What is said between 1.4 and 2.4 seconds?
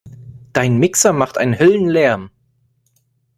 Höllenlärm!